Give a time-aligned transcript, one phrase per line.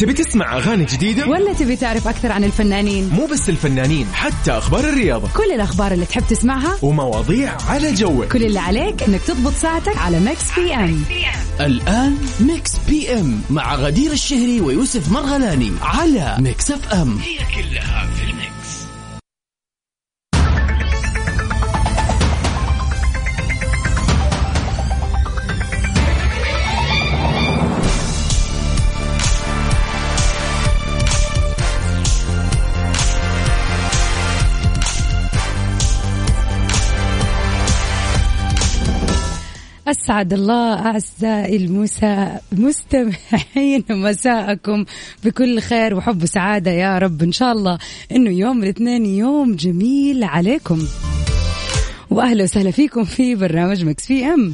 [0.00, 4.80] تبي تسمع أغاني جديدة؟ ولا تبي تعرف أكثر عن الفنانين؟ مو بس الفنانين حتى أخبار
[4.84, 9.96] الرياضة كل الأخبار اللي تحب تسمعها ومواضيع على جوك كل اللي عليك إنك تضبط ساعتك
[9.98, 11.04] على Mix FM
[11.60, 17.93] الآن Mix FM مع غدير الشهري ويوسف مرغلاني على Mix FM هي كلها
[40.04, 42.40] أسعد الله أعزائي المسا...
[42.52, 44.84] مستمعين مساءكم
[45.24, 47.22] بكل خير وحب وسعادة يا رب.
[47.22, 47.78] إن شاء الله
[48.12, 50.86] إنه يوم الاثنين يوم جميل عليكم.
[52.10, 54.52] وأهلا وسهلا فيكم في برنامج Mix FM.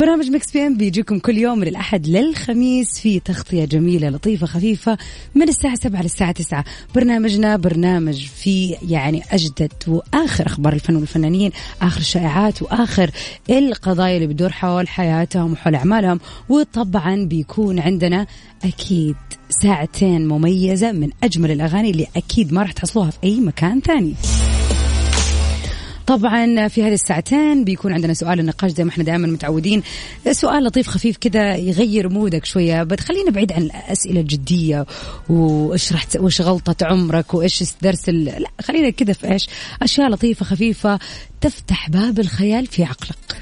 [0.00, 4.98] برنامج Mix FM بيجيكم كل يوم من الأحد للخميس في تغطية جميلة لطيفة خفيفة
[5.34, 12.00] من الساعة 7 للساعة 9 برنامجنا برنامج في يعني أجدد وآخر أخبار الفن والفنانين آخر
[12.00, 13.10] الشائعات وآخر
[13.50, 16.20] القضايا اللي بتدور حول حياتهم وحول أعمالهم.
[16.48, 18.26] وطبعا بيكون عندنا
[18.64, 19.16] أكيد
[19.62, 24.14] ساعتين مميزة من أجمل الأغاني اللي أكيد ما راح تحصلوها في أي مكان ثاني.
[26.06, 29.82] طبعا في هذه الساعتين بيكون عندنا سؤال النقاش زي ما إحنا دائما متعودين
[30.32, 34.86] سؤال لطيف خفيف كذا يغير مودك شوية بتخلينا بعيد عن الأسئلة الجدية
[35.28, 38.08] وإيش راح وش غلطة عمرك وإيش درس.
[38.08, 39.48] لا خلينا كذا في إيش
[39.82, 40.98] أشياء لطيفة خفيفة
[41.40, 43.40] تفتح باب الخيال في عقلك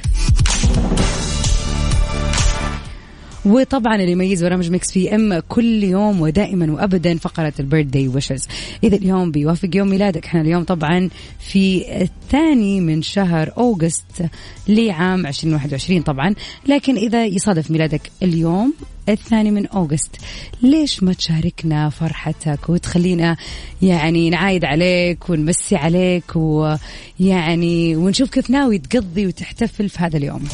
[3.46, 8.48] وطبعا اللي يميز برامج Mix PM كل يوم ودائما وابدا فقرة ال birthday wishes
[8.84, 10.26] إذا اليوم بيوافق يوم ميلادك.
[10.26, 14.26] إحنا اليوم طبعا في الثاني من شهر August
[14.68, 16.34] لعام 2021 طبعا.
[16.66, 18.74] لكن إذا يصادف ميلادك اليوم
[19.12, 20.16] الثاني من أوغست.
[20.62, 23.36] ليش ما تشاركنا فرحتك وتخلينا
[23.82, 30.44] يعني نعايد عليك ونمسي عليك ويعني ونشوف كيف ناوي تقضي وتحتفل في هذا اليوم؟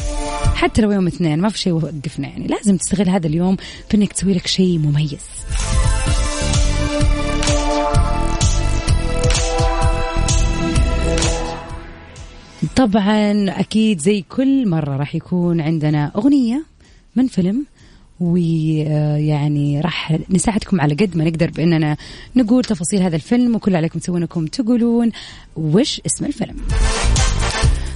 [0.55, 2.47] حتى لو يوم اثنين ما في شيء يوقفنا يعني.
[2.47, 3.55] لازم تستغل هذا اليوم
[3.89, 5.25] في إنك تسوي لك شيء مميز.
[12.75, 16.65] طبعا أكيد زي كل مرة راح يكون عندنا أغنية
[17.15, 17.65] من فيلم
[18.19, 21.97] ويعني راح نساعدكم على قد ما نقدر بأننا
[22.35, 25.11] نقول تفاصيل هذا الفيلم وكل عليكم تسوون انكم تقولون
[25.55, 26.55] وش اسم الفيلم.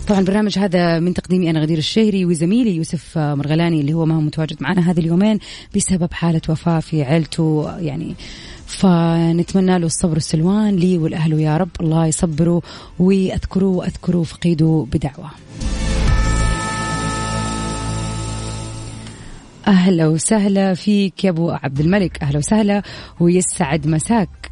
[0.08, 4.22] طبعا البرنامج هذا من تقديمي أنا غدير الشهري وزميلي يوسف مرغلاني اللي هو ما هو
[4.22, 5.40] متواجد معنا هذا اليومين
[5.76, 8.16] بسبب حالة وفاة في عيلته يعني
[8.66, 12.62] فنتمنى له الصبر والسلوان لي والأهل يا رب الله يصبروا
[13.00, 15.32] واذكروا وأذكروا فقيدوا بدعوة.
[19.70, 22.24] أهلا وسهلا فيك يا أبو عبد الملك.
[22.24, 22.82] أهلا وسهلا.
[23.20, 24.52] ويسعد مساك.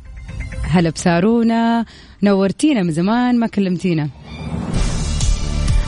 [0.63, 1.85] هلا بسارونا.
[2.23, 4.09] نورتينا من زمان ما كلمتينا.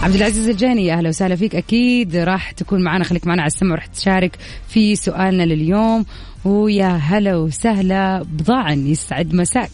[0.04, 1.56] عبد العزيز الجاني أهلا وسهلا فيك.
[1.56, 3.04] أكيد راح تكون معنا.
[3.04, 4.38] خليك معنا على السمع وراح تشارك
[4.68, 6.06] في سؤالنا لليوم.
[6.46, 9.72] ويا هلا وسهلا بضاعا يسعد مساك.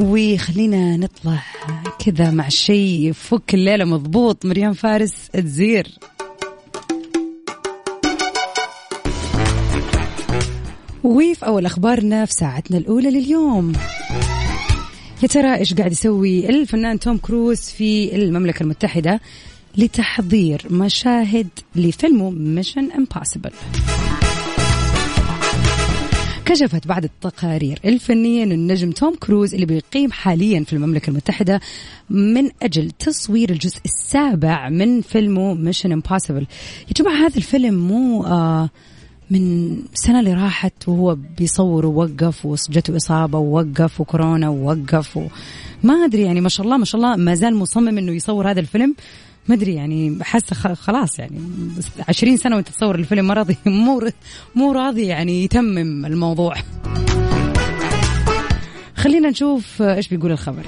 [0.00, 1.42] وخلينا نطلع
[1.98, 3.84] كذا مع شيء يفك الليلة.
[3.84, 5.86] مضبوط مريم فارس تزير.
[11.04, 13.72] وفي أول أخبارنا في ساعتنا الأولى لليوم.
[15.22, 19.20] يا ترى إيش قاعد يسوي الفنان توم كروز في المملكة المتحدة
[19.76, 23.50] لتحضير مشاهد لفيلمه Mission Impossible
[26.44, 31.60] كشفت بعض التقارير الفنية أن النجم توم كروز اللي بيقيم حاليا في المملكة المتحدة
[32.10, 36.46] من أجل تصوير الجزء السابع من فيلمه Mission Impossible
[36.88, 38.70] يا جماعة هذا الفيلم مو آه
[39.30, 46.40] من السنة اللي راحت وهو بيصور ووقف وجته إصابة ووقف وكورونا ووقف وما أدري يعني
[46.40, 48.94] ما شاء الله ما شاء الله ما زال مصمم إنه يصور هذا الفيلم.
[49.48, 51.38] ما أدري يعني حاسه خلاص يعني
[52.08, 54.10] عشرين سنة وأنت تصور الفيلم ما راضي مو
[54.54, 56.54] مو راضي يعني يتمم الموضوع.
[58.96, 60.62] خلينا نشوف إيش بيقول الخبر.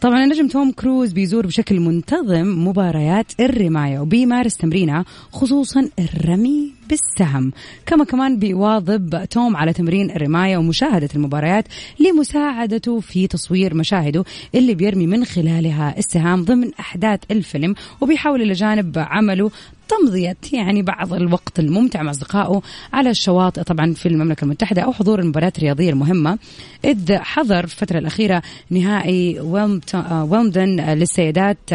[0.00, 7.52] طبعا النجم توم كروز بيزور بشكل منتظم مباريات الرماية وبيمارس تمرينها خصوصا الرمي بالسهم.
[7.86, 11.64] كما كمان بيواظب توم على تمرين الرماية ومشاهدة المباريات
[12.00, 18.98] لمساعدته في تصوير مشاهده اللي بيرمي من خلالها السهام ضمن أحداث الفيلم وبيحاول إلى جانب
[18.98, 19.50] عمله
[19.88, 25.20] تمضية يعني بعض الوقت الممتع مع أصدقائه على الشواطئ طبعا في المملكة المتحدة أو حضور
[25.20, 26.38] المباريات الرياضية المهمة.
[26.84, 31.70] إذ حضر الفترة الأخيرة نهائي ويلمدن للسيدات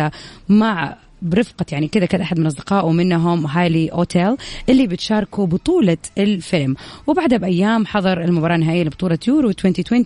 [0.50, 4.36] مع برفقة يعني كذا كذا أحد من أصدقائه منهم هايلي أوتيل
[4.70, 6.76] اللي بتشاركوا بطولة الفيلم.
[7.08, 10.06] وبعدها بأيام حضر المباراة النهائية لبطولة يورو 2020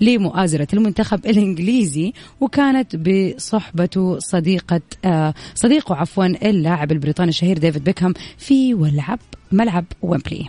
[0.00, 8.74] لمؤازرة المنتخب الإنجليزي وكانت بصحبته صديقة آه صديقه عفوا اللاعب البريطاني الشهير ديفيد بيكهام في
[8.74, 9.18] ولعب
[9.52, 10.46] ملعب ويمبلي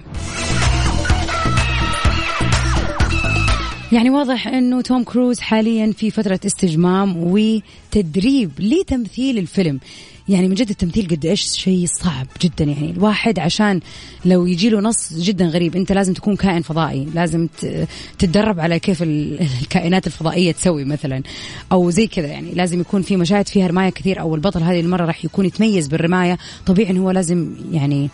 [3.92, 9.80] يعني واضح إنه توم كروز حاليا في فترة استجمام وتدريب لتمثيل الفيلم.
[10.30, 12.66] يعني من جد التمثيل قد إيش شيء صعب جدا.
[12.66, 13.80] يعني الواحد عشان
[14.26, 17.08] لو يجي له نص جدا غريب أنت لازم تكون كائن فضائي.
[17.14, 17.48] لازم
[18.20, 21.24] تتدرب على كيف الكائنات الفضائية تسوي مثلا.
[21.72, 25.06] أو زي كذا يعني لازم يكون في مشاهد فيها رمايه كثير أو البطل هذه المرة
[25.06, 26.38] راح يكون يتميز بالرماية.
[26.66, 28.10] طبيعي إنه هو لازم يعني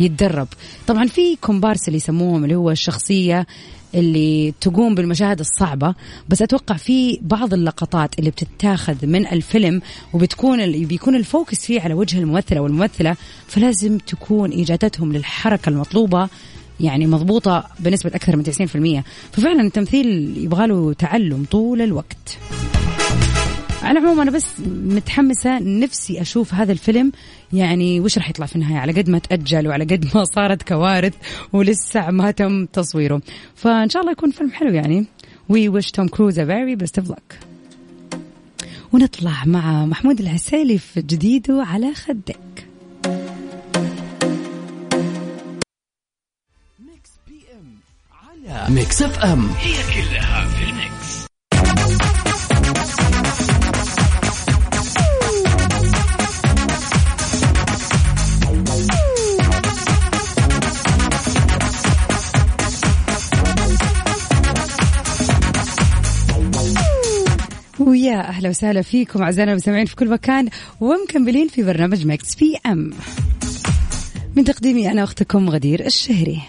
[0.00, 0.48] يتدرب.
[0.86, 3.46] طبعا في كومبارس اللي يسموهم اللي هو الشخصية
[3.94, 5.94] اللي تقوم بالمشاهد الصعبة
[6.28, 12.18] بس أتوقع في بعض اللقطات اللي بتتاخذ من الفيلم وبتكون بيكون الفوكس فيه على وجه
[12.18, 13.16] الممثل أو الممثلة
[13.46, 16.28] فلازم تكون إيجاداتهم للحركة المطلوبة
[16.80, 22.38] يعني مضبوطة بنسبة أكثر من 90% ففعلا التمثيل يبغى له تعلم طول الوقت.
[23.82, 27.12] على العموم أنا بس متحمسة نفسي أشوف هذا الفيلم.
[27.52, 31.14] يعني وش راح يطلع في النهاية؟ على قد ما تأجل وعلى قد ما صارت كوارث
[31.52, 33.22] ولسه ما تم تصويره.
[33.54, 35.06] فإن شاء الله يكون فيلم حلو يعني.
[35.48, 37.38] We wish Tom Cruise a very best of luck
[38.92, 42.66] ونطلع مع محمود العسيلي في جديده على خدك.
[46.78, 47.78] Mix PM
[48.12, 51.26] على Mix FM هي كلها في ال mix.
[68.02, 70.48] ويا أهلا وسهلا فيكم أعزائنا المستمعين في كل مكان
[70.80, 72.90] ومكملين في برنامج Mix PM
[74.36, 76.42] من تقديمي أنا أختكم غدير الشهري.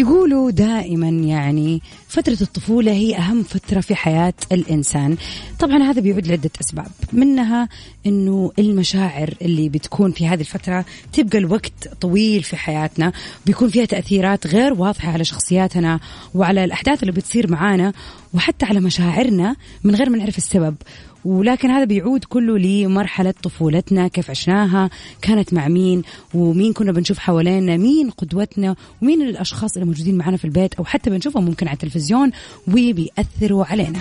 [0.00, 5.16] يقولوا دائما يعني فترة الطفولة هي أهم فترة في حياة الإنسان.
[5.58, 7.68] طبعا هذا بيعود لعدة أسباب منها
[8.06, 13.12] أنه المشاعر اللي بتكون في هذه الفترة تبقى الوقت طويل في حياتنا
[13.46, 16.00] بيكون فيها تأثيرات غير واضحة على شخصياتنا
[16.34, 17.92] وعلى الأحداث اللي بتصير معانا
[18.34, 20.74] وحتى على مشاعرنا من غير ما نعرف السبب.
[21.24, 24.90] ولكن هذا بيعود كله لمرحلة طفولتنا كيف عشناها
[25.22, 26.02] كانت مع مين
[26.34, 31.10] ومين كنا بنشوف حوالينا مين قدوتنا ومين الأشخاص اللي موجودين معنا في البيت أو حتى
[31.10, 32.30] بنشوفهم ممكن على التلفزيون
[32.68, 33.98] وبيأثروا علينا.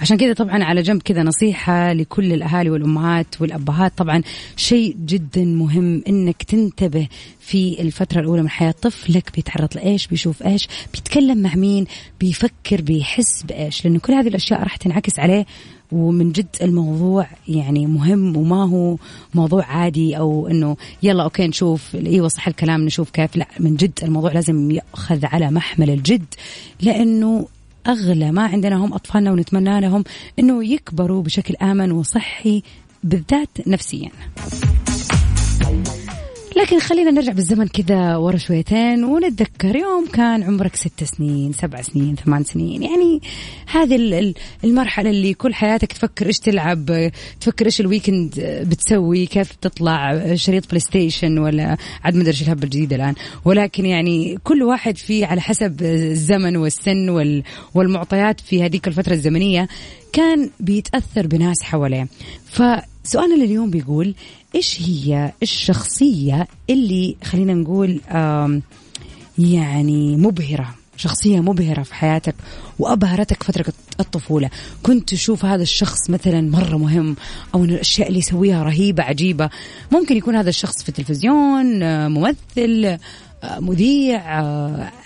[0.00, 3.92] عشان كذا طبعا على جنب كذا نصيحة لكل الأهالي والأمهات والأبهات.
[3.96, 4.22] طبعا
[4.56, 7.08] شيء جدا مهم إنك تنتبه
[7.40, 11.86] في الفترة الأولى من حياة طفلك بيتعرض لإيش؟ بيشوف إيش؟ بيتكلم مع مين؟
[12.20, 15.46] بيفكر بيحس بإيش؟ لأنه كل هذه الأشياء راح تنعكس عليه.
[15.92, 18.96] ومن جد الموضوع يعني مهم وما هو
[19.34, 23.36] موضوع عادي أو إنه يلا أوكي نشوف إيوه صح الكلام نشوف كيف.
[23.36, 26.34] لا من جد الموضوع لازم ياخذ على محمل الجد.
[26.80, 27.46] لأنه
[27.86, 28.32] أغلى.
[28.32, 30.04] ما عندنا هم أطفالنا ونتمنى لهم
[30.38, 32.62] أنه يكبروا بشكل آمن وصحي
[33.04, 34.10] بالذات نفسيا.
[36.62, 42.16] لكن خلينا نرجع بالزمن كذا ورا شويتين ونتذكر يوم كان عمرك ست سنين سبع سنين
[42.16, 42.82] ثمان سنين.
[42.82, 43.20] يعني
[43.66, 48.34] هذه المرحلة اللي كل حياتك تفكر إيش تلعب تفكر إيش ال weekend
[48.70, 53.14] بتسوي كيف تطلع شريط PlayStation ولا عاد ما أدري إيش الهبة الجديدة الآن.
[53.44, 57.32] ولكن يعني كل واحد فيه على حسب الزمن والسن
[57.74, 59.68] والمعطيات في هذيك الفترة الزمنية
[60.12, 62.08] كان بيتأثر بناس حواليه.
[62.46, 64.14] فسؤالنا لليوم بيقول
[64.54, 68.00] إيش هي الشخصية اللي خلينا نقول
[69.38, 72.34] يعني مبهرة شخصية مبهرة في حياتك
[72.78, 74.50] وأبهرتك فترة الطفولة؟
[74.82, 77.16] كنت تشوف هذا الشخص مثلا مرة مهم
[77.54, 79.50] أو أن الأشياء اللي يسويها رهيبة عجيبة.
[79.92, 81.66] ممكن يكون هذا الشخص في التلفزيون
[82.08, 82.98] ممثل
[83.44, 84.40] مذيع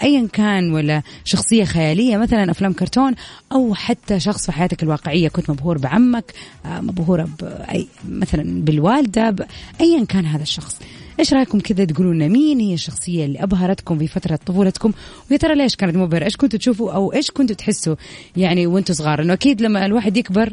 [0.03, 3.15] ايا كان ولا شخصية خيالية مثلا أفلام كرتون
[3.53, 6.33] أو حتى شخص في حياتك الواقعية كنت مبهور بعمك
[6.65, 9.37] مبهورة بأي مثلا بالوالدة
[9.81, 10.81] ايا كان هذا الشخص.
[11.19, 14.93] إيش رأيكم كذا تقولوا لنا؟ مين هي الشخصية اللي أبهرتكم في فترة طفولتكم؟
[15.31, 17.97] ويا ترى ليش كانت مبهرة؟ إيش كنتوا تشوفوا أو إيش كنتوا تحسوا
[18.37, 20.53] يعني وأنتم صغار؟ إنه أكيد لما الواحد يكبر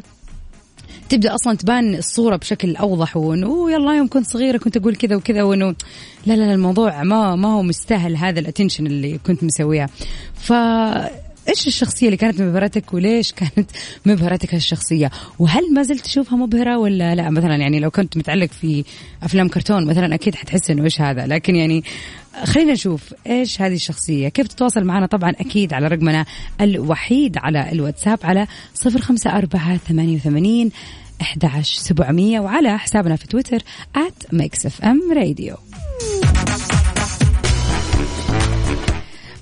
[1.10, 5.42] تبدأ أصلا تبان الصورة بشكل أوضح وانه يلا يوم كنت صغيرة كنت أقول كذا وكذا
[5.42, 5.74] وانه
[6.26, 9.86] لا لا الموضوع ما ما هو مستاهل هذا ال attention اللي كنت مسويها.
[10.34, 10.52] ف
[11.48, 13.70] إيش الشخصية اللي كانت مبهرتك وليش كانت
[14.06, 18.84] مبهرتك هالشخصية؟ وهل ما زلت تشوفها مبهرة ولا لا؟ مثلا يعني لو كنت متعلق في
[19.22, 21.26] أفلام كرتون مثلا أكيد حتحس إنه إيش هذا.
[21.26, 21.84] لكن يعني
[22.44, 24.28] خلينا نشوف إيش هذه الشخصية.
[24.28, 26.24] كيف تتواصل معنا؟ طبعا أكيد على رقمنا
[26.60, 30.70] الوحيد على الواتساب على صفر خمسة أربعة ثمانية وثمانين
[31.20, 33.58] 11700 وعلى حسابنا في تويتر
[33.96, 34.34] at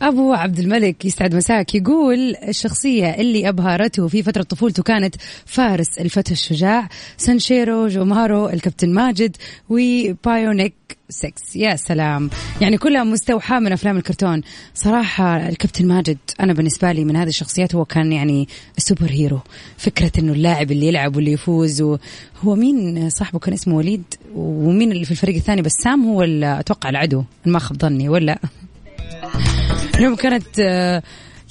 [0.03, 1.75] أبو عبد الملك يسعد مساك.
[1.75, 5.15] يقول الشخصية اللي أبهرته في فترة طفولته كانت
[5.47, 9.37] فارس الفتى الشجاع سانشيرو جومارو الكابتن ماجد
[9.69, 10.75] و Bionic
[11.09, 12.31] 6 يا سلام.
[12.61, 14.43] يعني كلها مستوحاة من أفلام الكرتون.
[14.75, 19.41] صراحة الكابتن ماجد أنا بالنسبة لي من هذه الشخصيات هو كان يعني ال superhero.
[19.77, 21.83] فكرة أنه اللاعب اللي يلعب واللي يفوز
[22.43, 27.25] هو مين صاحبه كان اسمه وليد؟ ومين اللي في الفريق الثاني؟ بسام هو أتوقع العدو.
[27.47, 28.39] ما خاب ظني ولا؟
[29.95, 31.03] اليوم كانت آه،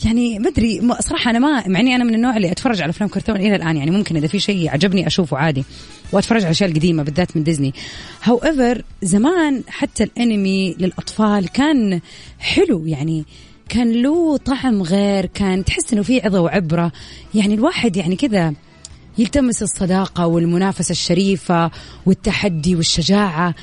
[0.05, 3.09] يعني ما أدري صراحة أنا ما مع إني أنا من النوع اللي أتفرج على أفلام
[3.09, 5.63] كرتون إلى الآن يعني ممكن إذا في شيء عجبني أشوفه عادي
[6.11, 7.73] وأتفرج على الاشياء القديمة بالذات من ديزني.
[8.23, 11.99] هاو ايفر زمان حتى الأنمي للأطفال كان
[12.39, 13.25] حلو يعني
[13.69, 16.91] كان له طعم غير كان تحس إنه في عظه وعبرة.
[17.35, 18.53] يعني الواحد يعني كذا
[19.17, 21.71] يلتمس الصداقة والمنافسة الشريفة
[22.05, 23.55] والتحدي والشجاعة.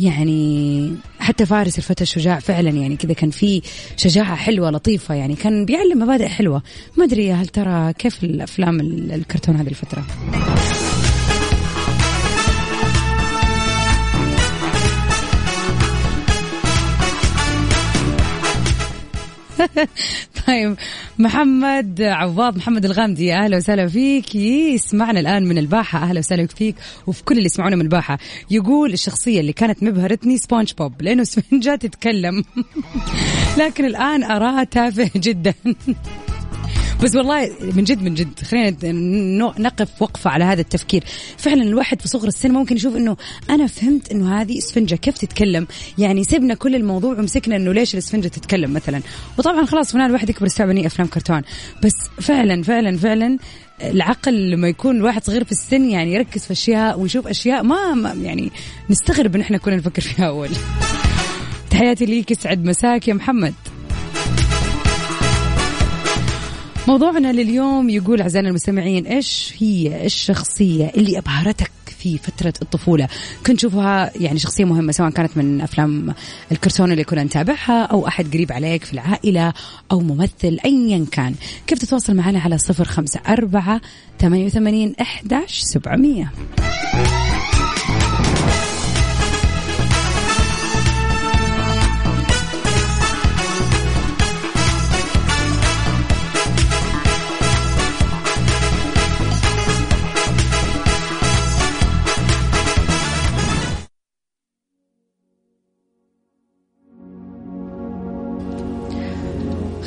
[0.00, 3.62] يعني حتى فارس الفتى الشجاع فعلا يعني كذا كان في
[3.96, 6.62] شجاعة حلوة لطيفة يعني كان بيعلم مبادئ حلوة.
[6.96, 10.04] ما أدري هل ترى كيف الأفلام الكرتون هذه الفترة؟
[20.52, 20.76] طيب
[21.18, 24.34] محمد عوض محمد الغامدي أهلا وسهلا فيك.
[24.34, 26.02] يسمعنا الآن من الباحة.
[26.02, 26.74] أهلا وسهلا فيك
[27.06, 28.18] وفي كل اللي يسمعونا من الباحة.
[28.50, 32.44] يقول الشخصية اللي كانت مبهرتني سبونج بوب لأنه سفنجة تتكلم.
[33.58, 35.54] لكن الآن اراه تافه جدا.
[37.02, 38.76] بس والله من جد من جد خلينا
[39.58, 41.04] نقف وقفة على هذا التفكير.
[41.36, 43.16] فعلا الواحد في صغر السن ممكن يشوف إنه
[43.50, 45.66] أنا فهمت إنه هذه اسفنجة كيف تتكلم؟
[45.98, 49.00] يعني سيبنا كل الموضوع ومسكنا إنه ليش الاسفنجة تتكلم مثلا؟
[49.38, 51.42] وطبعا خلاص هنا الواحد يكبر يستوعب أفلام كرتون.
[51.84, 53.38] بس فعلا فعلا فعلا
[53.82, 58.12] العقل لما يكون الواحد صغير في السن يعني يركز في أشياء ويشوف أشياء ما, ما
[58.12, 58.50] يعني
[58.90, 60.48] نستغرب إن إحنا كنا نفكر فيها أول.
[61.70, 63.54] تحياتي ليك يسعد مساك يا محمد.
[66.88, 73.08] موضوعنا لليوم يقول أعزائنا المستمعين إيش هي الشخصية اللي أبهرتك في فترة الطفولة؟
[73.46, 76.14] كنت تشوفها يعني شخصية مهمة سواء كانت من أفلام
[76.52, 79.52] الكرتون اللي كنا نتابعها أو أحد قريب عليك في العائلة
[79.92, 81.34] أو ممثل أيا كان.
[81.66, 83.80] كيف تتواصل معنا على صفر خمسة أربعة
[84.20, 86.32] ثمانية وثمانين إحداش سبعمية؟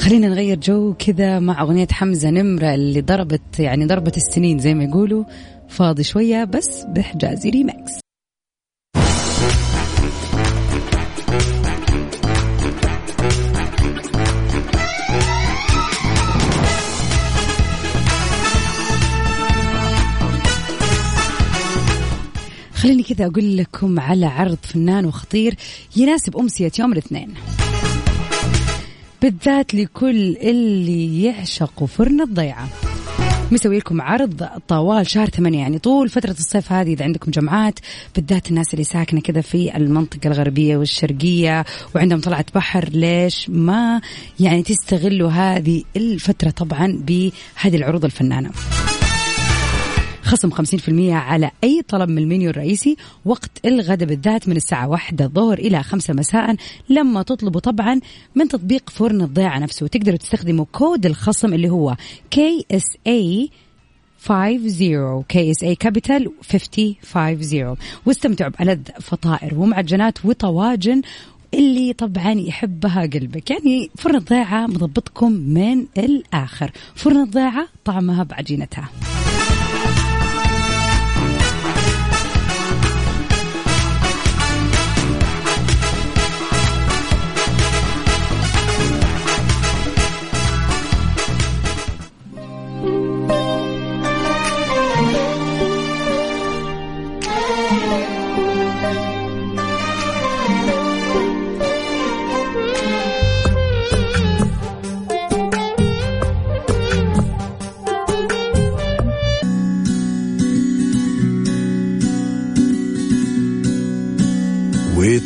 [0.05, 4.83] خلينا نغير جو كذا مع أغنية حمزة نمرة اللي ضربت يعني ضربت السنين زي ما
[4.83, 5.23] يقولوا.
[5.69, 7.91] فاضي شوية بس بحجازي ريماكس
[22.73, 25.55] خليني كذا أقول لكم على عرض فنان وخطير
[25.95, 27.33] يناسب أمسية يوم الاثنين.
[29.25, 32.69] بالذات لكل اللي يعشقوا فرن الضيعة.
[33.51, 37.79] مسوي لكم عرض طوال شهر ثمانية يعني طول فترة الصيف هذه إذا عندكم جمعات
[38.15, 41.65] بالذات الناس اللي ساكنة كذا في المنطقة الغربية والشرقية
[41.95, 44.01] وعندهم طلعة بحر ليش ما
[44.39, 48.51] يعني تستغلوا هذه الفترة طبعا بهذه العروض الفنانة؟
[50.25, 50.55] خصم 50%
[51.11, 56.13] على أي طلب من المنيو الرئيسي وقت الغداء بالذات من الساعة واحدة الظهر إلى خمسة
[56.13, 56.55] مساء
[56.89, 57.99] لما تطلبوا طبعا
[58.35, 59.87] من تطبيق فرن الضيعة نفسه.
[59.87, 61.95] تقدروا تستخدموا كود الخصم اللي هو
[62.35, 63.49] KSA
[64.25, 66.31] 50 KSA capital
[67.13, 71.01] 50 واستمتعوا بألذ فطائر ومعجنات وطواجن
[71.53, 73.51] اللي طبعا يحبها قلبك.
[73.51, 76.71] يعني فرن الضيعة مضبطكم من الآخر.
[76.95, 78.89] فرن الضيعة طعمها بعجينتها.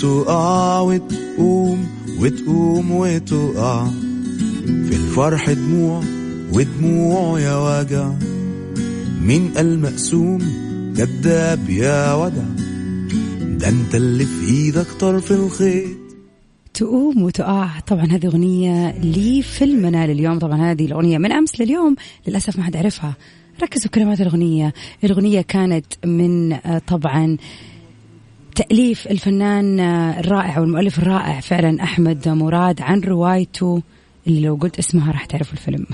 [0.04, 1.88] وتقوم
[2.20, 3.88] وتقوم وتقع.
[4.66, 6.04] في الفرح دموع
[6.54, 8.14] ودموع يا وجع.
[9.22, 10.40] مين قال مقسوم؟
[10.98, 12.44] كداب يا ودع
[13.42, 15.98] ده انت اللي في إيدك طرف الخيط.
[16.74, 17.80] تقوم وتقع.
[17.80, 21.96] طبعا هذه أغنية لفيلمنا لليوم طبعا هذه الأغنية من أمس لليوم
[22.28, 23.16] للأسف ما حد عرفها.
[23.64, 24.74] ركزوا كلمات الأغنية.
[25.04, 27.38] الأغنية كانت من آه، طبعا
[28.60, 29.80] تأليف الفنان
[30.20, 33.82] الرائع والمؤلف الرائع فعلا أحمد مراد عن روايته
[34.28, 35.86] اللي لو قلت اسمها راح تعرفوا الفيلم.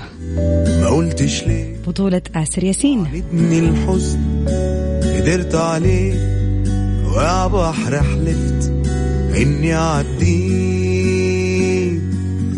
[0.80, 3.06] ما قلتش ليه؟ بطولة آسر ياسين.
[3.06, 4.20] عاندني الحزن
[5.02, 6.12] قدرت عليه
[7.16, 8.72] ويا بحر حلفت
[9.36, 10.80] إني أعديه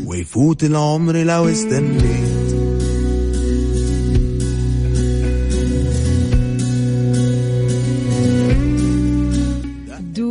[0.07, 2.28] ويفوت العمر لو استنيت.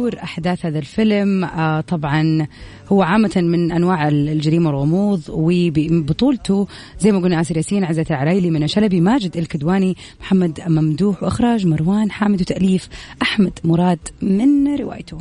[0.09, 1.43] تدور أحداث هذا الفيلم.
[1.43, 2.47] آه طبعا
[2.87, 6.67] هو عامة من أنواع الجريمة والغموض وبطولته
[6.99, 12.11] زي ما قلنا آسر ياسين عزت العرايلي من شلبي ماجد الكدواني محمد ممدوح وإخراج مروان
[12.11, 12.89] حامد وتأليف
[13.21, 15.17] أحمد مراد من روايته.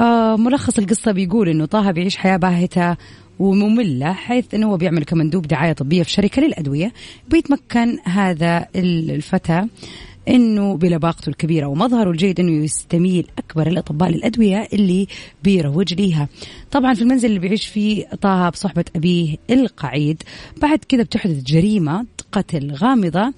[0.00, 2.96] آه ملخص القصة بيقول إنه طه بيعيش حياة باهتة
[3.38, 6.92] ومملة حيث أنه هو بيعمل كمندوب دعاية طبية في شركة للأدوية.
[7.30, 9.66] بيتمكن هذا الفتى.
[10.28, 15.06] إنه بلباقته الكبيرة ومظهره الجيد إنه يستميل أكبر الأطباء للأدوية اللي
[15.44, 16.28] بيروج ليها.
[16.70, 20.22] طبعا في المنزل اللي بيعيش فيه طه بصحبة أبيه القعيد،
[20.62, 23.32] بعد كذا بتحدث جريمة قتل غامضة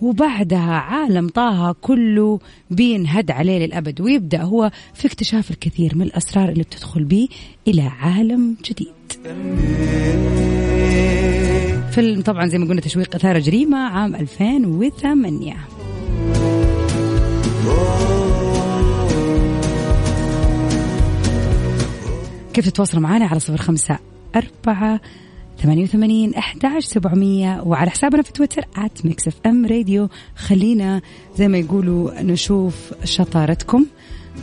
[0.00, 6.62] وبعدها عالم طه كله بينهد عليه للأبد ويبدأ هو في اكتشاف الكثير من الأسرار اللي
[6.62, 7.28] بتدخل به
[7.68, 8.88] إلى عالم جديد
[11.90, 15.56] فيلم طبعا زي ما قلنا تشويق إثارة جريمة عام 2008
[22.54, 23.98] كيف تتواصلوا معنا على صفر خمسة
[24.36, 25.00] أربعة
[25.62, 31.00] ثمانية وثمانين أحد سبعمية وعلى حسابنا في تويتر at Mix FM Radio خلينا
[31.36, 33.86] زي ما يقولوا نشوف شطارتكم.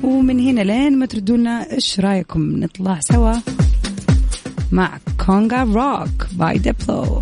[0.04, 3.34] ومن هنا لين ما تردوا لنا إيش رأيكم؟ نطلع سوا
[4.72, 7.22] مع Conga Rock by Diplo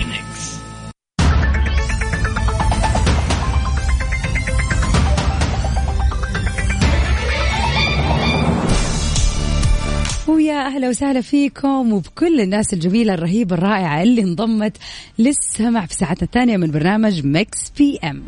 [10.67, 14.77] أهلا وسهلا فيكم وبكل الناس الجميلة الرهيبة الرائعة اللي انضمت
[15.19, 18.23] للسمع في ساعتنا الثانية من برنامج Mix PM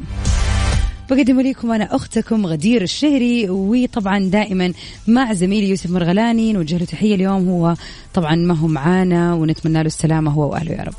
[1.09, 4.73] بقدم لكم أنا أختكم غدير الشهري وطبعا دائما
[5.07, 7.75] مع زميلي يوسف مرغلاني نوجه له تحية اليوم هو
[8.13, 10.93] طبعا ما هو معانا ونتمنى له السلامة هو وأهله يا رب.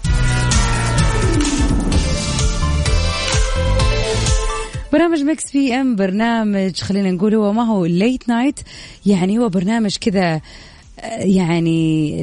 [4.93, 8.61] برنامج Mix PM برنامج خلينا نقول هو ما هو late night
[9.07, 10.41] يعني هو برنامج كذا
[11.19, 12.23] يعني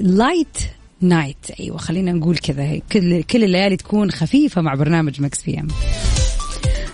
[0.00, 0.58] light
[1.00, 2.78] night أيوه خلينا نقول كذا.
[2.92, 5.68] كل كل الليالي تكون خفيفة مع برنامج Mix PM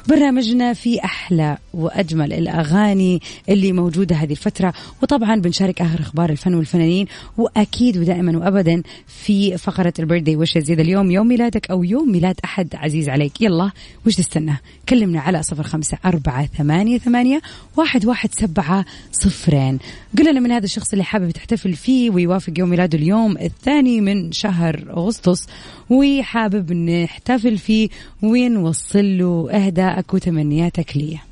[0.09, 4.75] برنامجنا في أحلى وأجمل الأغاني اللي موجودة هذه الفترة.
[5.03, 7.07] وطبعا بنشارك آخر أخبار الفن والفنانين
[7.39, 12.41] وأكيد ودائما وابدا في فقرة ال birthday wishes اذا اليوم يوم ميلادك أو يوم ميلاد
[12.45, 13.41] أحد عزيز عليك.
[13.41, 13.71] يلا
[14.07, 14.57] وش تستنى؟
[14.89, 17.41] كلمنا على صفر خمسة أربعة ثمانية ثمانية
[17.77, 19.79] واحد واحد سبعة صفرين.
[20.19, 24.33] قل لنا من هذا الشخص اللي حابب تحتفل فيه ويوافق يوم ميلاده اليوم الثاني من
[24.33, 25.47] شهر أغسطس.
[25.91, 27.89] وحابب نحتفل فيه
[28.23, 31.23] ونوصل له اهدائك وتمنياتك ليه.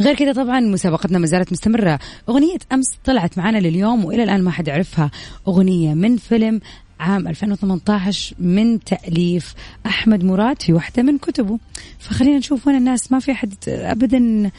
[0.00, 1.98] غير كذا طبعا مسابقتنا ما زالت مستمرة.
[2.28, 5.10] أغنية أمس طلعت معنا لليوم وإلى الآن ما حد عرفها.
[5.48, 6.60] أغنية من فيلم
[7.00, 9.54] عام 2018 من تأليف
[9.86, 11.58] أحمد مراد في واحدة من كتبه.
[11.98, 14.50] فخلينا نشوف وين الناس ما في أحد أبدا.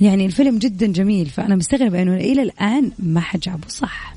[0.00, 3.68] يعني الفيلم جدا جميل فأنا مستغربة أنه إلى الآن ما حد جابه.
[3.68, 4.14] صح.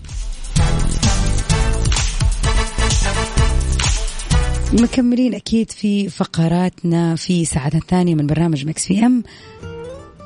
[4.82, 9.24] مكملين أكيد في فقراتنا في ساعتنا الثانية من برنامج مكس في أم.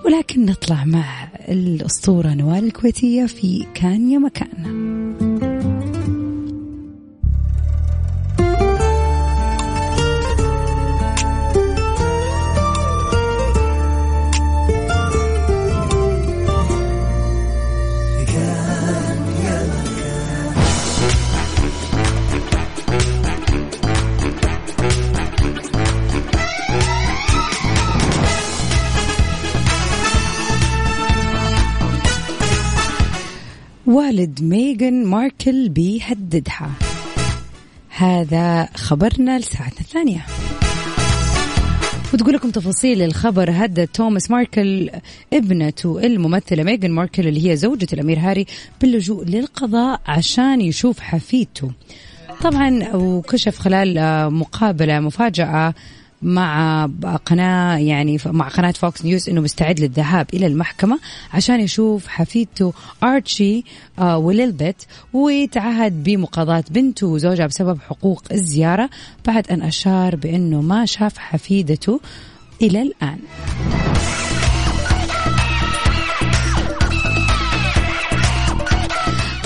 [0.05, 5.26] ولكن نطلع مع الأسطورة نوال الكويتية في كان يا مكان.
[33.87, 36.71] والد ميغان ماركل بيهددها.
[37.89, 40.25] هذا خبرنا لساعتنا الثانية.
[42.13, 44.89] وتقول لكم تفاصيل الخبر هدد توماس ماركل
[45.33, 48.45] ابنته الممثلة ميغان ماركل اللي هي زوجة الأمير هاري
[48.81, 51.71] باللجوء للقضاء عشان يشوف حفيدته.
[52.41, 55.73] طبعا وكشف خلال مقابلة مفاجأة
[56.21, 56.85] مع
[57.25, 60.99] قناة يعني مع قناة فوكس نيوز إنه مستعد للذهاب إلى المحكمة
[61.33, 63.63] عشان يشوف حفيدته ارتشي
[63.99, 68.89] آه وليلبت وتعهد بمقاضاة بنته وزوجها بسبب حقوق الزيارة
[69.25, 71.99] بعد أن أشار بإنه ما شاف حفيدته
[72.61, 73.17] إلى الآن.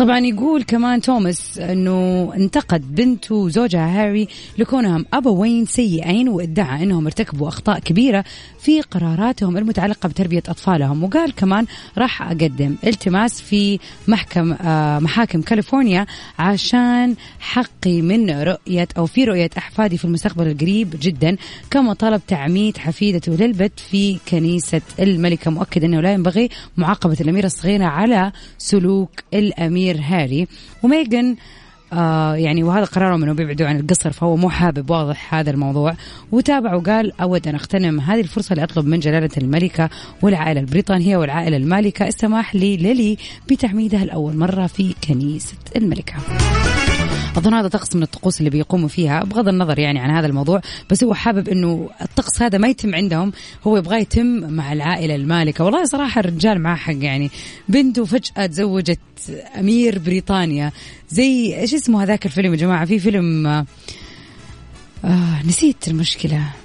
[0.01, 7.47] طبعا يقول كمان توماس إنه انتقد بنته وزوجها هاري لكونهم أبوين سيئين وادعى إنهم ارتكبوا
[7.47, 8.23] أخطاء كبيرة
[8.59, 11.03] في قراراتهم المتعلقة بتربية أطفالهم.
[11.03, 11.65] وقال كمان
[11.97, 16.05] راح أقدم التماس في محكم آه محاكم كاليفورنيا
[16.39, 21.37] عشان حقي من رؤية أو في رؤية أحفادي في المستقبل القريب جدا
[21.71, 27.85] كما طلب تعميد حفيدته للبت في كنيسة الملكه مؤكد إنه لا ينبغي معاقبة الاميره الصغيره
[27.85, 30.47] على سلوك الأمير هاري
[30.83, 31.35] وميغن
[31.93, 35.95] آه يعني وهذا قرارهم انه بيبعدوا عن القصر فهو مو حابب واضح هذا الموضوع
[36.31, 39.89] وتابع وقال أود أن اغتنم هذه الفرصة لأطلب من جلالة الملكة
[40.21, 43.17] والعائلة البريطانية والعائلة المالكة السماح لي للي
[43.51, 46.15] بتعميدها لأول مرة في كنيسة الملكة.
[47.37, 51.03] أظن هذا طقس من الطقوس اللي بيقوموا فيها بغض النظر يعني عن هذا الموضوع بس
[51.03, 53.31] هو حابب إنه الطقس هذا ما يتم عندهم
[53.67, 55.63] هو يبغاه يتم مع العائلة المالكة.
[55.63, 57.31] والله صراحة الرجال معاه حق يعني.
[57.69, 58.99] بنته فجأة تزوجت
[59.59, 60.71] أمير بريطانيا.
[61.09, 63.65] زي إيش اسمه هذاك الفيلم يا جماعة؟ في فيلم آه,
[65.05, 66.60] آه نسيت المشكلة.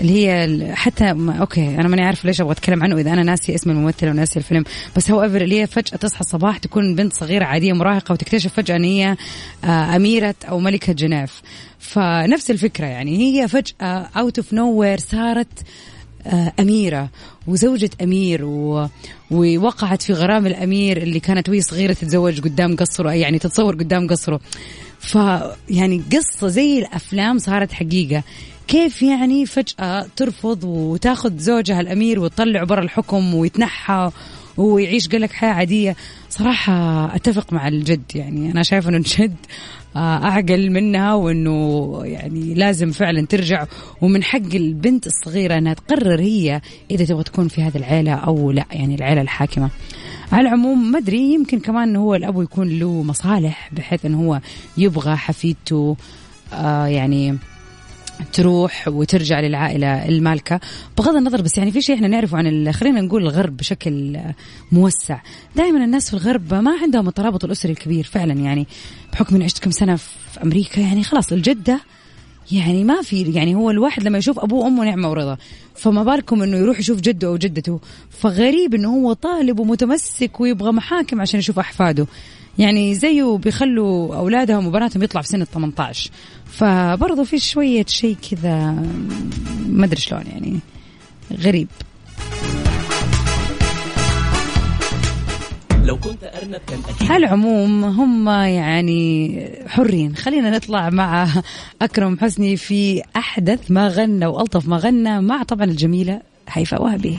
[0.00, 3.54] اللي هي حتى ما okay أنا ماني عارف ليش أبغى أتكلم عنه إذا أنا ناسي
[3.54, 4.64] اسم الممثله وناسي الفيلم.
[4.96, 8.84] بس however اللي هي فجأة تصحى الصباح تكون بنت صغيرة عادية مراهقة وتكتشف فجأة إن
[8.84, 9.16] هي
[9.64, 11.42] آه، أميرة أو ملكة جينوفيا
[11.78, 15.62] فنفس الفكرة يعني هي فجأة out of nowhere صارت
[16.26, 17.08] آه، أميرة
[17.46, 18.88] وزوجة أمير و...
[19.30, 24.40] ووقعت في غرام الأمير اللي كانت وهي صغيرة تتزوج قدام قصره يعني تتصور قدام قصره.
[25.00, 28.22] فيعني قصة زي الأفلام صارت حقيقة.
[28.68, 34.10] كيف يعني فجأة ترفض وتاخذ زوجها الأمير وتطلعه برا الحكم ويتنحى
[34.56, 35.96] ويعيش قال لك حياة عادية؟
[36.30, 38.52] صراحة أتفق مع الجد يعني.
[38.52, 39.36] أنا شايفة أنه الجد
[39.96, 43.66] آه، أعقل منها وأنه يعني لازم فعلا ترجع.
[44.00, 48.64] ومن حق البنت الصغيرة أنها تقرر هي إذا تبغى تكون في هذه العيلة أو لا
[48.72, 49.70] يعني العيلة الحاكمة.
[50.32, 54.40] على العموم ما أدري يمكن كمان هو الابو يكون له مصالح بحيث إنه هو
[54.78, 55.96] يبغى حفيدته
[56.52, 57.38] آه يعني
[58.32, 60.60] تروح وترجع للعائلة المالكة.
[60.98, 64.18] بغض النظر بس يعني في شيء إحنا نعرفه عن خلينا نقول الغرب بشكل
[64.72, 65.20] موسع.
[65.56, 68.66] دائما الناس في الغرب ما عندهم الترابط الأسري الكبير فعلا يعني.
[69.12, 71.80] بحكم اني عشت كم سنة في أمريكا يعني خلاص الجدة
[72.52, 75.36] يعني ما في يعني هو الواحد لما يشوف أبوه وأمه نعمة ورضا.
[75.74, 77.80] فما بالكم إنه يروح يشوف جده أو جدته.
[78.10, 82.06] فغريب إنه هو طالب ومتمسك ويبغى محاكم عشان يشوف أحفاده.
[82.58, 86.10] يعني زيه بيخلوا أولادهم وبناتهم يطلعوا في سن ال 18
[86.46, 88.70] فبرضه في شوية شيء كذا
[89.68, 90.58] ما أدري شلون يعني
[91.40, 91.68] غريب.
[95.84, 97.10] لو كنت أرنب كان أكيد.
[97.10, 100.16] على العموم هم يعني حرين.
[100.16, 101.28] خلينا نطلع مع
[101.82, 107.18] أكرم حسني في أحدث ما غنى وألطف ما غنى مع طبعا الجميلة هيفاء وهبي.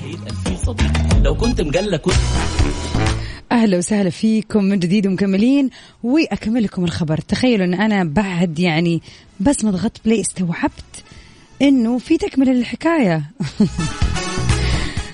[1.23, 2.15] لو كنت مجلة كنت
[3.51, 5.69] أهلا وسهلا فيكم من جديد ومكملين
[6.03, 7.17] وأكمل لكم الخبر.
[7.17, 9.01] تخيلوا إن أنا بعد يعني
[9.39, 11.03] بس ما ضغطت بلاي استوعبت
[11.61, 13.23] إنه في تكملة للحكاية.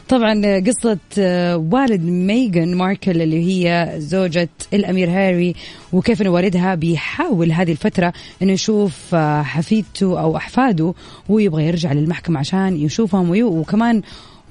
[0.09, 5.55] طبعا قصة آه، والد ميغان ماركل اللي هي زوجة الأمير هاري
[5.93, 10.93] وكيف أن والدها بيحاول هذه الفترة أنه يشوف آه، حفيدته أو أحفاده
[11.29, 14.01] ويبغى يرجع للمحكمة عشان يشوفهم وكمان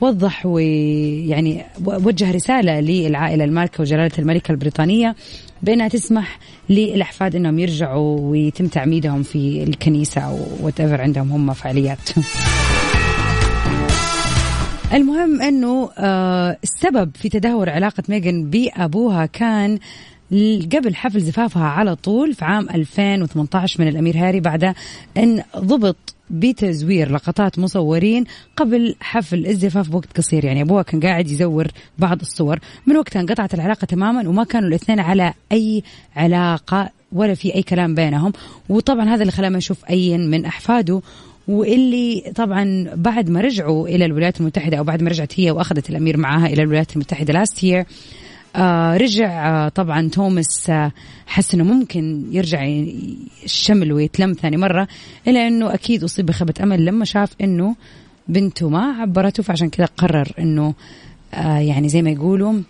[0.00, 5.16] وضح ويعني وجه رسالة للعائلة المالكة وجلالة الملكة البريطانية
[5.62, 12.10] بأنها تسمح للأحفاد أنهم يرجعوا ويتم تعميدهم في الكنيسة أو وات عندهم هم فعاليات.
[14.94, 19.78] المهم إنه آه السبب في تدهور علاقة ميغان بأبوها كان
[20.72, 24.74] قبل حفل زفافها على طول في عام 2018 من الأمير هاري بعد
[25.16, 28.24] أن ضبط بتزوير لقطات مصورين
[28.56, 30.44] قبل حفل الزفاف بوقت قصير.
[30.44, 31.66] يعني ابوها كان قاعد يزور
[31.98, 32.58] بعض الصور.
[32.86, 35.82] من وقتها انقطعت العلاقة تماما وما كانوا الاثنين على أي
[36.16, 38.32] علاقة ولا في أي كلام بينهم.
[38.68, 41.00] وطبعا هذا اللي خلاه ما يشوف أي من أحفاده.
[41.48, 46.16] واللي طبعا بعد ما رجعوا إلى الولايات المتحدة أو بعد ما رجعت هي وأخذت الأمير
[46.16, 47.84] معاها إلى الولايات المتحدة لاست يير
[48.56, 50.92] آه رجع آه طبعا توماس آه
[51.26, 52.66] حس إنه ممكن يرجع
[53.44, 54.88] الشمل ويتلم ثاني مرة
[55.28, 57.76] إلا إنه أكيد أصيب بخيبه أمل لما شاف إنه
[58.28, 60.74] بنته ما عبرته فعشان كذا قرر إنه
[61.58, 62.62] يعني زي ما يقولوا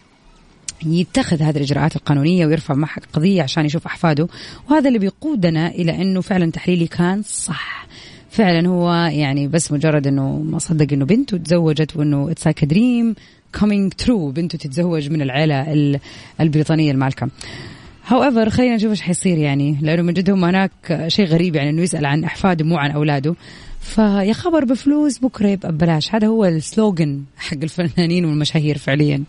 [0.86, 4.28] يتخذ هذه الإجراءات القانونية ويرفع معها قضية عشان يشوف أحفاده.
[4.70, 7.86] وهذا اللي بيقودنا إلى إنه فعلا تحليلي كان صح.
[8.30, 13.14] فعلا هو يعني بس مجرد إنه ما صدق إنه بنته تزوجت وإنه it's dream
[13.60, 16.00] coming true بنته تتزوج من العيلة ال-
[16.40, 17.28] البريطانية المالكة.
[18.08, 21.82] However خلينا نشوف إيش حيصير يعني لأنه من جد هم هناك شيء غريب يعني إنه
[21.82, 23.34] يسأل عن إحفاده مو عن أولاده.
[23.80, 26.14] فيا خبر بفلوس بكره يبقى ببلاش.
[26.14, 29.24] هذا هو ال slogan حق الفنانين والمشاهير فعليا.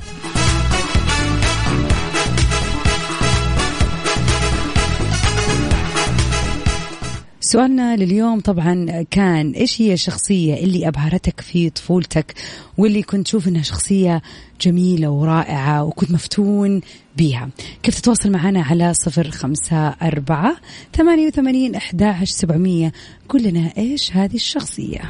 [7.52, 12.34] سؤالنا لليوم طبعا كان إيش هي الشخصية اللي أبهرتك في طفولتك
[12.78, 14.22] واللي كنت تشوف إنها شخصية
[14.62, 16.82] جميلة ورائعة وكنت مفتون
[17.18, 17.50] بيها؟
[17.84, 20.56] كيف تتواصل معنا على صفر خمسة أربعة
[20.96, 22.92] ثمانية وثمانين أحد سبعمية؟
[23.30, 25.02] قل لنا إيش هذه الشخصية.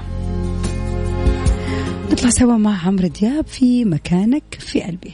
[2.12, 5.14] نطلع سوا مع عمرو دياب في مكانك في قلبي.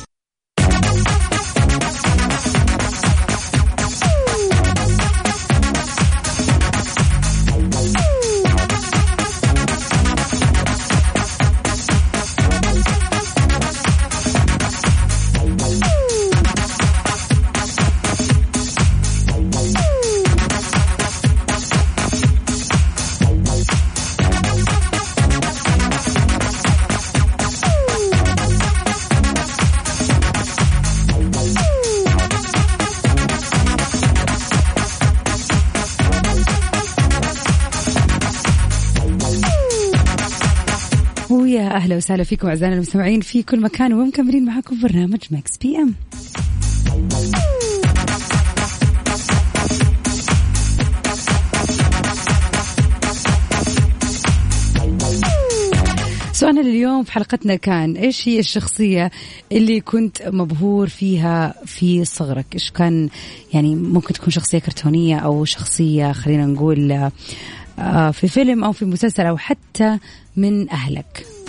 [41.81, 45.95] أهلا وسهلا فيكم أعزائنا المستمعين في كل مكان ومكملين معاكم برنامج Mix PM
[56.33, 59.11] سؤالنا لليوم في حلقتنا كان إيش هي الشخصية
[59.51, 63.09] اللي كنت مبهور فيها في صغرك؟ إيش كان
[63.53, 67.09] يعني ممكن تكون شخصية كرتونية أو شخصية خلينا نقول
[67.79, 69.97] آه، في فيلم أو في مسلسل أو حتى
[70.35, 71.40] من أهلك.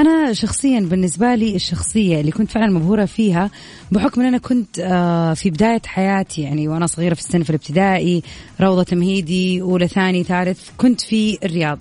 [0.00, 3.50] أنا شخصيا بالنسبة لي الشخصية اللي كنت فعلا مبهورة فيها
[3.92, 8.22] بحكم أن أنا كنت آه، في بداية حياتي يعني وأنا صغيرة في السن في الابتدائي
[8.60, 11.78] روضة تمهيدي أولى ثاني ثالث كنت في الرياض.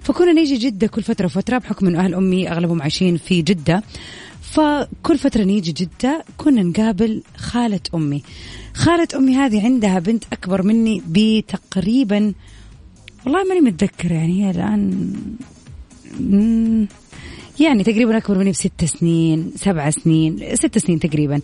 [0.00, 3.82] فكنا نيجي جدة كل فترة وفترة بحكم أنه أهل أمي أغلبهم عايشين في جدة.
[4.42, 8.22] فكل فترة نيجي جدة كنا نقابل خالة أمي.
[8.74, 12.32] خالة أمي هذه عندها بنت أكبر مني بتقريبا
[13.26, 15.12] والله ماني متذكرة يعني هي الآن
[17.60, 21.40] يعني تقريبا أكبر مني بست سنين سبع سنين ست سنين تقريبا.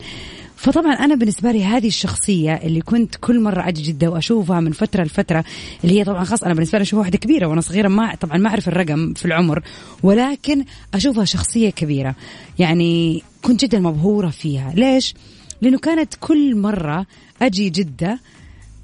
[0.56, 5.04] فطبعا أنا بالنسبة لي هذه الشخصية اللي كنت كل مرة أجي جدة وأشوفها من فترة
[5.04, 5.44] لفترة
[5.84, 8.48] اللي هي طبعا خاص أنا بالنسبة لي أشوفها واحدة كبيرة وأنا صغيرة ما طبعا ما
[8.48, 9.62] أعرف الرقم في العمر
[10.02, 12.14] ولكن أشوفها شخصية كبيرة.
[12.58, 14.72] يعني كنت جدا مبهورة فيها.
[14.76, 15.14] ليش؟
[15.62, 17.06] لأنه كانت كل مرة
[17.42, 18.18] أجي جدة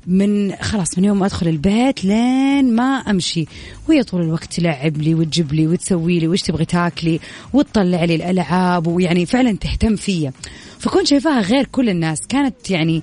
[0.06, 3.46] من خلاص من يوم ما أدخل البيت لين ما أمشي.
[3.88, 7.20] وهي طول الوقت تلعب لي وتجيب لي وتسوي لي وش تبغي تاكلي؟
[7.52, 10.32] وتطلع لي الألعاب ويعني فعلا تهتم فيا.
[10.78, 12.18] فكنت شايفاها غير كل الناس.
[12.28, 13.02] كانت يعني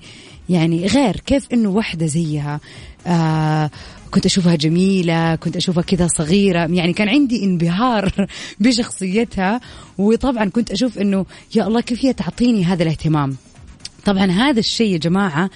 [0.50, 2.60] يعني غير كيف إنه وحدة زيها.
[3.08, 3.70] آه
[4.12, 6.60] كنت أشوفها جميلة كنت أشوفها كذا صغيرة.
[6.60, 8.28] يعني كان عندي انبهار
[8.60, 9.62] بشخصيتها.
[9.98, 13.36] وطبعا كنت أشوف إنه يا الله كيف هي تعطيني هذا الاهتمام؟
[14.06, 15.50] طبعا هذا الشيء يا جماعة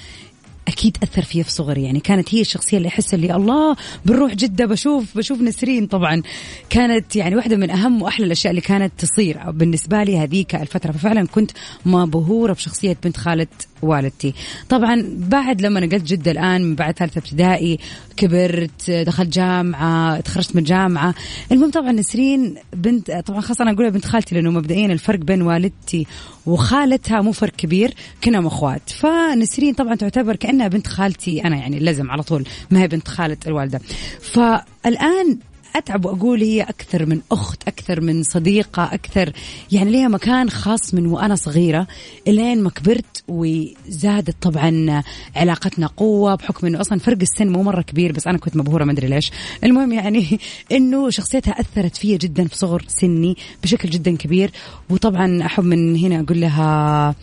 [0.68, 1.84] أكيد أثر فيا في صغري.
[1.84, 3.76] يعني كانت هي الشخصية اللي أحس اللي الله
[4.06, 6.22] بنروح جدة بشوف بشوف نسرين طبعا.
[6.70, 10.92] كانت يعني واحدة من أهم وأحلى الأشياء اللي كانت تصير بالنسبة لي هذيك الفترة.
[10.92, 11.52] ففعلا كنت
[11.86, 13.48] مبهورة بشخصية بنت خاله
[13.82, 14.34] والدتي.
[14.70, 17.80] طبعا بعد لما نقلت جدة الآن من بعد ثالثة ابتدائي
[18.18, 21.16] كبرت دخلت جامعة تخرجت من الجامعة
[21.52, 26.08] المهم طبعا نسرين بنت طبعا خاصة أنا أقولها بنت خالتي لأنه مبدئيا الفرق بين والدتي
[26.46, 28.90] وخالتها مو فرق كبير كنا أخوات.
[28.90, 33.38] فنسرين طبعا تعتبر كأنها بنت خالتي أنا يعني لازم على طول ما هي بنت خالة
[33.48, 33.82] الوالدة.
[34.22, 35.38] فالآن
[35.76, 39.32] أتعب وأقول هي أكثر من أخت أكثر من صديقة أكثر
[39.72, 41.88] يعني ليها مكان خاص من وأنا صغيرة.
[42.28, 45.04] إلين ما كبرت وزادت طبعا
[45.36, 48.92] علاقتنا قوة بحكم إنه أصلا فرق السن مو مرة كبير بس أنا كنت مبهورة ما
[48.92, 49.32] أدري ليش.
[49.64, 50.40] المهم يعني
[50.72, 54.52] إنه شخصيتها أثرت فيا جدا في صغر سني بشكل جدا كبير.
[54.90, 57.16] وطبعا أحب من هنا أقول لها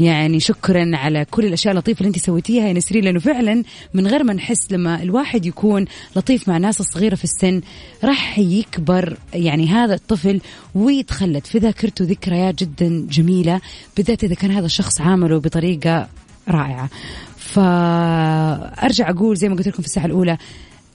[0.00, 3.62] يعني شكرا على كل الأشياء اللطيفة اللي أنت سويتيها يا نسرين لأنه فعلا
[3.94, 5.84] من غير ما نحس لما الواحد يكون
[6.16, 7.60] لطيف مع ناس الصغيره في السن
[8.04, 10.40] راح يكبر يعني هذا الطفل
[10.74, 11.46] ويتخلد.
[11.46, 13.60] في ذاكرته ذكريات جدا جميلة
[13.96, 16.08] بالذات إذا كان هذا الشخص عامله بطريقة
[16.48, 16.88] رائعة.
[17.36, 20.38] فأرجع أقول زي ما قلت لكم في الساعة الأولى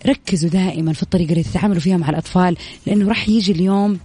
[0.05, 3.99] ركزوا دائما في الطريقة اللي تتعاملوا فيها مع الأطفال لأنه راح يجي اليوم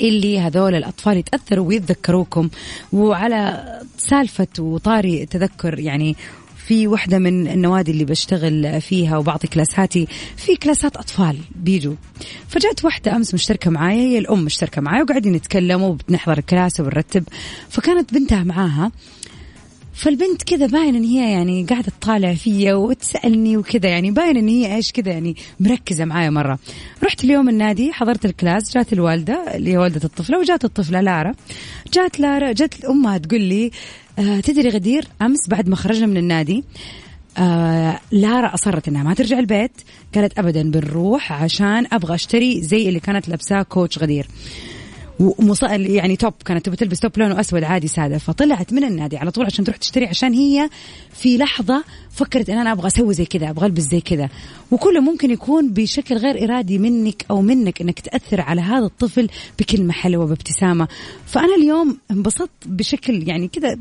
[0.00, 2.48] اللي هذول الأطفال يتأثروا ويتذكروكم.
[2.92, 3.64] وعلى
[3.98, 6.16] سالفة وطاري تذكر يعني
[6.66, 11.94] في وحدة من النوادي اللي بشتغل فيها وبعطي كلاساتي في class ات أطفال بيجوا.
[12.48, 17.24] فجأت واحدة أمس مشتركة معايا هي الأم مشتركة معايا وقاعدين نتكلم وبنحضر ال class وبنرتب.
[17.68, 18.90] فكانت بنتها معاها
[19.98, 24.76] فالبنت كذا باين إن هي يعني قاعدة تطالع فيا وتسألني وكذا يعني باين إن هي
[24.76, 26.58] إيش كذا يعني مركزة معايا مرة.
[27.04, 31.34] رحت اليوم النادي حضرت ال class جات الوالدة اللي هي والدة الطفلة وجات الطفلة لارا.
[31.92, 33.70] جات لارا جات أمها تقول لي
[34.18, 36.64] آه تدري غدير أمس بعد ما خرجنا من النادي
[37.38, 39.72] آه لارا أصرت إنها ما ترجع البيت.
[40.14, 44.26] قالت ابدا بنروح عشان أبغى أشتري زي اللي كانت لابساه كوتش غدير.
[45.20, 45.62] ومص...
[45.62, 48.18] يعني توب كانت تبغى تلبس توب لونه أسود عادي سادة.
[48.18, 50.70] فطلعت من النادي على طول عشان تروح تشتري عشان هي
[51.12, 54.28] في لحظة فكرت إن أنا أبغى أسوي زي كذا أبغى ألبس زي كذا.
[54.70, 59.28] وكله ممكن يكون بشكل غير إرادي منك أو منك إنك تأثر على هذا الطفل
[59.58, 60.88] بكلمة حلوة بابتسامه
[61.26, 63.78] فأنا اليوم انبسطت بشكل يعني كذا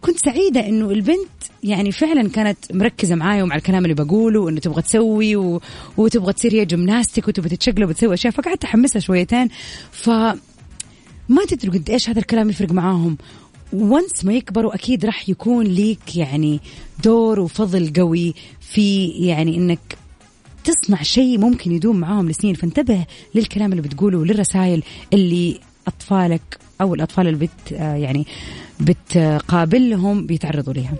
[0.00, 1.28] كنت سعيدة إنه البنت
[1.62, 5.60] يعني فعلا كانت مركزة معايا ومع الكلام اللي بقوله وإنه تبغى تسوي و...
[5.96, 8.32] وتبغى تصير هي جمناستيك وتبغى تتشقلب وتسوي أشياء.
[8.32, 9.48] فقعدت أحمسها شويتين.
[9.92, 10.10] ف
[11.28, 13.16] ما تدروا قد إيش هذا الكلام يفرق معاهم.
[13.72, 16.60] وانس ما يكبروا أكيد راح يكون ليك يعني
[17.04, 19.98] دور وفضل قوي في يعني إنك
[20.64, 22.54] تصنع شيء ممكن يدوم معاهم لسنين.
[22.54, 24.82] فانتبه للكلام اللي بتقوله وللرسائل
[25.12, 28.26] اللي أطفالك أو الأطفال اللي بت يعني
[28.80, 30.94] بتقابلهم بيتعرضوا لها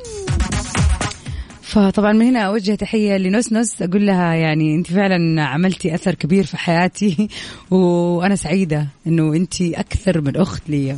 [1.73, 6.57] فطبعا من هنا أوجه تحية لنسنس أقول لها يعني أنت فعلا عملتي أثر كبير في
[6.57, 7.29] حياتي
[7.71, 10.97] وأنا سعيدة إنه أنت أكثر من أخت لي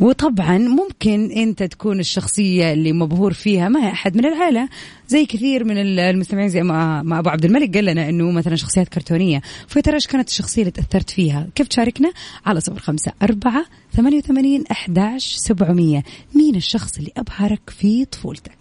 [0.00, 4.68] وطبعا ممكن أنت تكون الشخصية اللي مبهور فيها ما هي أحد من العائلة.
[5.08, 9.42] زي كثير من المستمعين زي ما, أبو عبد الملك قال لنا إنه مثلا شخصيات كرتونية.
[9.68, 12.12] فيا ترى إيش كانت الشخصية اللي تأثرت فيها؟ كيف تشاركنا؟
[12.46, 13.64] على صفر خمسة أربعة
[13.96, 16.02] ثمانية وثمانين إحداش سبعمئه
[16.34, 18.58] مين الشخص اللي أبهرك في طفولتك؟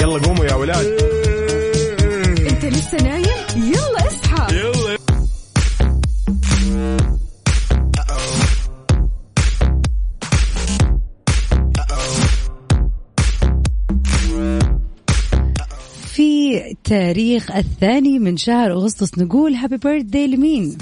[0.00, 1.15] يلا قوموا يا ولاد.
[16.16, 19.18] في تاريخ الثاني من شهر أغسطس.
[19.18, 20.78] نقول happy birthday لمين؟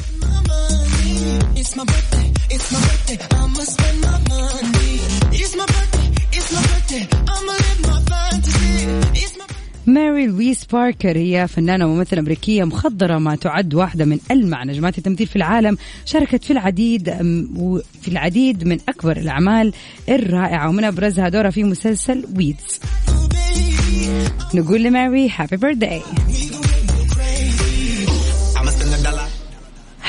[9.87, 15.37] ماري لويس باركر هي فنانة وممثلة أمريكية مخضرمة تعد واحدة من ألمع نجمات التمثيل في
[15.37, 15.77] العالم.
[16.05, 17.11] شاركت في العديد
[18.03, 19.73] في العديد من أكبر الأعمال
[20.09, 20.69] الرائعة.
[20.69, 22.81] ومن أبرزها دورها في مسلسل ويدز
[24.55, 26.03] نقول لماري هابي بيرثداي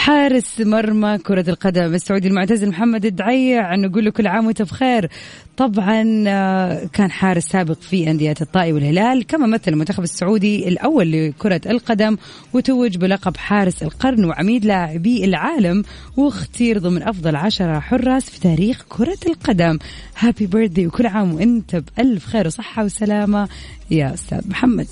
[0.05, 5.09] حارس مرمى كرة القدم السعودي المعتزل محمد الدعيع نقول له كل عام وانت بخير.
[5.57, 11.61] طبعا آه، كان حارس سابق في أندية الطائي والهلال كما مثل المنتخب السعودي الأول لكرة
[11.65, 12.17] القدم
[12.53, 15.83] وتوج بلقب حارس القرن وعميد لاعبي العالم
[16.17, 19.79] واختير ضمن أفضل عشرة حراس في تاريخ كرة القدم.
[20.19, 23.49] هابي بيرثدي وكل عام وانت بألف خير وصحة وسلامة
[23.91, 24.87] يا أستاذ محمد.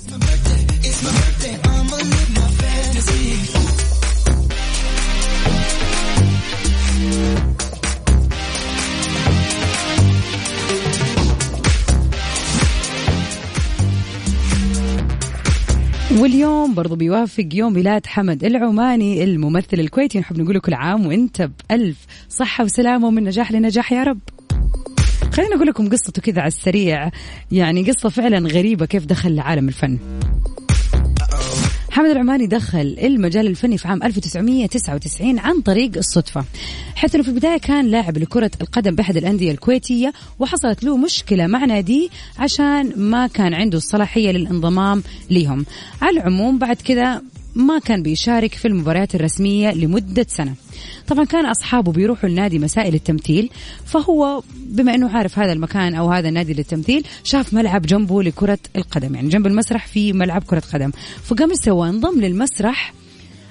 [16.20, 20.18] واليوم برضو بيوافق يوم ميلاد حمد العماني الممثل الكويتي.
[20.18, 21.96] نحب نقول كل عام وانت بألف
[22.28, 24.18] صحة وسلامة ومن نجاح لنجاح يا رب.
[25.32, 27.10] خليني أقول لكم قصته كذا على السريع.
[27.52, 29.98] يعني قصة فعلا غريبة كيف دخل لعالم الفن.
[31.94, 36.44] حمد العماني دخل المجال الفني في عام 1999 عن طريق الصدفة
[36.94, 41.64] حيث أنه في البداية كان لاعب لكرة القدم بأحد الأندية الكويتية وحصلت له مشكلة مع
[41.64, 45.66] ناديه عشان ما كان عنده الصلاحية للانضمام لهم
[46.02, 47.22] على العموم بعد كذا
[47.54, 50.54] ما كان بيشارك في المباريات الرسمية لمدة سنة.
[51.06, 53.50] طبعا كان أصحابه بيروحوا النادي مساء للتمثيل
[53.84, 59.14] فهو بما أنه عارف هذا المكان أو هذا النادي للتمثيل شاف ملعب جنبه لكرة القدم
[59.14, 60.90] يعني جنب المسرح في ملعب كرة قدم.
[61.22, 62.92] فقام سوى انضم للمسرح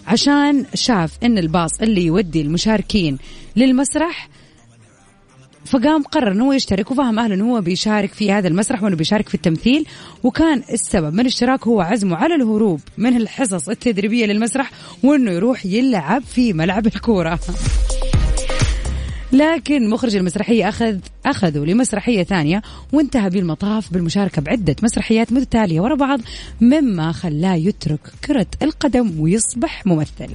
[0.08, 3.18] عشان شاف إن الباص اللي يودي المشاركين
[3.56, 4.30] للمسرح
[5.66, 9.36] فقام قرر إنه يشترك وفهم أهله إنه هو بيشارك في هذا المسرح وإنه بيشارك في
[9.36, 9.86] التمثيل
[10.24, 14.72] وكان السبب من الاشتراك هو عزمه على الهروب من الحصص التدريبية للمسرح
[15.04, 17.40] وإنه يروح يلعب في ملعب الكورة.
[19.32, 22.62] لكن مخرج المسرحية أخذ أخذوا لمسرحية ثانية
[22.94, 26.20] وانتهى بالمطاف بالمشاركة بعدة مسرحيات متتالية ورا بعض
[26.62, 30.30] مما خلاه يترك كرة القدم ويصبح ممثل.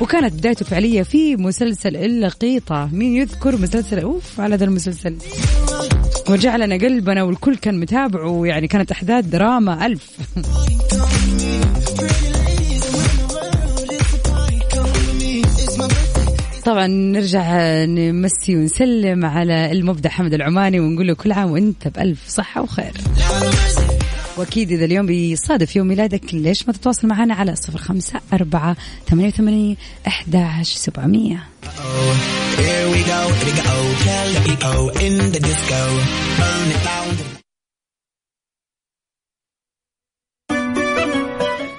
[0.00, 5.16] وكانت بدايته الفعلية في مسلسل اللقيطة مين يذكر مسلسل؟ أوف على ذا المسلسل.
[6.30, 10.10] وجعلنا قلبنا والكل كان متابعه يعني كانت أحداث دراما ألف.
[16.64, 17.44] طبعا نرجع
[17.84, 22.92] نمسي ونسلم على المبدع حمد العماني ونقول له كل عام وأنت بألف صحة وخير.
[24.36, 28.76] وأكيد إذا اليوم بيصادف يوم ميلادك ليش ما تتواصل معنا على صفر خمسة أربعة
[29.08, 29.76] ثمانية وثمانين
[30.06, 31.48] أحد سبعمية
[36.72, 37.36] it down.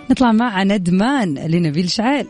[0.09, 2.27] نطلع مع ندمان لنبيل شعيل